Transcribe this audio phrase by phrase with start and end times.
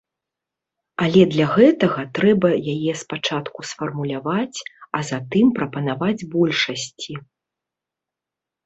[1.07, 4.59] Але для гэтага трэба яе спачатку сфармуляваць,
[4.97, 7.13] а затым прапанаваць большасці.